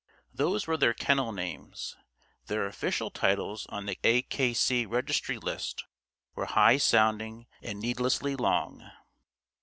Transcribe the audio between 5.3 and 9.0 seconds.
list were high sounding and needlessly long.)